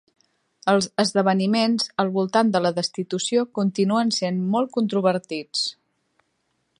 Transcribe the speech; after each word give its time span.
Els 0.71 0.85
esdeveniments 1.03 1.85
al 2.05 2.09
voltant 2.15 2.49
de 2.55 2.63
la 2.67 2.73
destitució 2.79 3.45
continuen 3.59 4.13
sent 4.21 4.43
molt 4.57 4.73
controvertits. 4.79 5.67